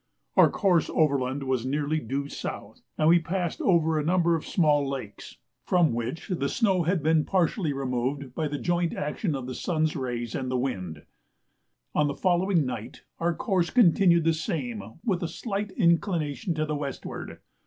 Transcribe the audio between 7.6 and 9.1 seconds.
removed by the joint